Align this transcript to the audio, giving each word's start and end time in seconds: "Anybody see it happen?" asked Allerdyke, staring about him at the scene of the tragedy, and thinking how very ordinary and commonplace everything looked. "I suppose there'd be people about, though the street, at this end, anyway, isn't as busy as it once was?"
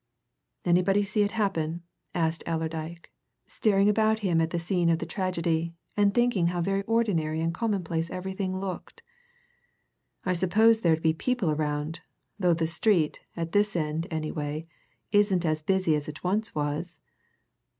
"Anybody 0.65 1.03
see 1.03 1.21
it 1.21 1.33
happen?" 1.33 1.83
asked 2.15 2.41
Allerdyke, 2.47 3.11
staring 3.45 3.87
about 3.87 4.17
him 4.25 4.41
at 4.41 4.49
the 4.49 4.57
scene 4.57 4.89
of 4.89 4.97
the 4.97 5.05
tragedy, 5.05 5.75
and 5.95 6.11
thinking 6.11 6.47
how 6.47 6.59
very 6.59 6.81
ordinary 6.87 7.39
and 7.39 7.53
commonplace 7.53 8.09
everything 8.09 8.57
looked. 8.57 9.03
"I 10.25 10.33
suppose 10.33 10.79
there'd 10.79 11.03
be 11.03 11.13
people 11.13 11.51
about, 11.51 12.01
though 12.39 12.55
the 12.55 12.65
street, 12.65 13.19
at 13.37 13.51
this 13.51 13.75
end, 13.75 14.07
anyway, 14.09 14.65
isn't 15.11 15.45
as 15.45 15.61
busy 15.61 15.95
as 15.95 16.07
it 16.07 16.23
once 16.23 16.55
was?" 16.55 16.99